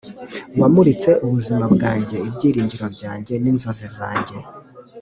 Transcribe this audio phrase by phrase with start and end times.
[0.59, 4.37] wamuritse ubuzima bwanjye, ibyiringiro byanjye, n'inzozi zanjye.